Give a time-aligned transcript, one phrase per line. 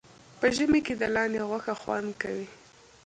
[0.39, 2.47] په ژمي کې د لاندي غوښه خوند کوي